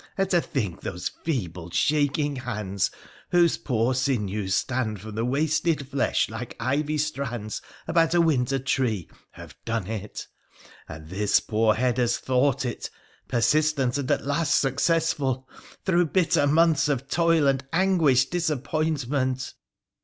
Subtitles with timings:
[0.17, 2.89] And to think these feeble shaking hands
[3.29, 9.07] whose poor sinews stand from the wasted flesh like ivy strands about a winter tree,
[9.33, 10.25] have done it,—
[10.89, 12.89] and this poor head has thought it,
[13.27, 15.47] persistent and at last successful,
[15.85, 19.53] through bitter months of toil and anguished disappointment